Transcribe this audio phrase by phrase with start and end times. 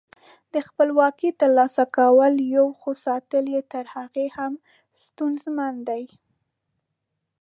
[0.53, 4.53] د خپلواکۍ تر لاسه کول یو، خو ساتل یې تر هغه هم
[5.03, 6.03] ستونزمن دي.